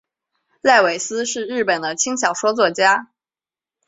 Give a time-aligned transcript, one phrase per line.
[0.63, 3.11] 濑尾司是日本的轻小说作家。